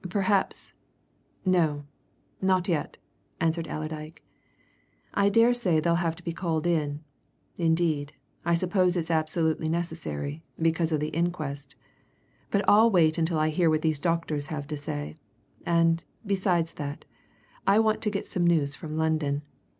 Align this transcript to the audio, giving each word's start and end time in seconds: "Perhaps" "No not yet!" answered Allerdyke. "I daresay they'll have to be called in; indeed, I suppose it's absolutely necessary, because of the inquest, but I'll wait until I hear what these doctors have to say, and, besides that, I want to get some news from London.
"Perhaps" 0.09 0.73
"No 1.59 1.85
not 2.41 2.67
yet!" 2.67 2.97
answered 3.39 3.67
Allerdyke. 3.67 4.23
"I 5.13 5.29
daresay 5.29 5.79
they'll 5.79 5.93
have 5.93 6.15
to 6.15 6.23
be 6.23 6.33
called 6.33 6.65
in; 6.65 7.03
indeed, 7.59 8.13
I 8.43 8.55
suppose 8.55 8.97
it's 8.97 9.11
absolutely 9.11 9.69
necessary, 9.69 10.41
because 10.59 10.91
of 10.91 11.01
the 11.01 11.09
inquest, 11.09 11.75
but 12.49 12.65
I'll 12.67 12.89
wait 12.89 13.19
until 13.19 13.37
I 13.37 13.49
hear 13.49 13.69
what 13.69 13.83
these 13.83 13.99
doctors 13.99 14.47
have 14.47 14.65
to 14.69 14.75
say, 14.77 15.17
and, 15.67 16.03
besides 16.25 16.73
that, 16.81 17.05
I 17.67 17.77
want 17.77 18.01
to 18.01 18.09
get 18.09 18.25
some 18.25 18.47
news 18.47 18.73
from 18.73 18.97
London. 18.97 19.43